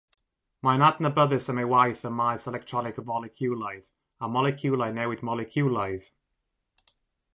[0.67, 3.91] Mae'n adnabyddus am ei waith ym maes electroneg foleciwlaidd
[4.25, 6.09] a moleciwlau newid moleciwlaidd.